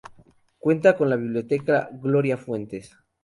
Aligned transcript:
Cuenta 0.57 0.97
con 0.97 1.11
la 1.11 1.15
biblioteca 1.15 1.87
gloria 1.93 2.35
fuentes. 2.35 2.97